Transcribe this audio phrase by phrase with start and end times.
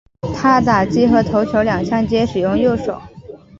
[0.35, 2.99] 他打击和投球两项皆使用右手。